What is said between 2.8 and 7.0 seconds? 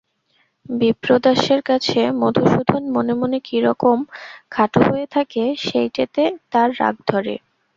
মনে মনে কী রকম খাটো হয়ে থাকে সেইটেতে তার রাগ